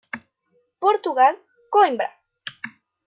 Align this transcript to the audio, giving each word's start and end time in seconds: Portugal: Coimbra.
Portugal: 0.83 1.37
Coimbra. 1.69 2.09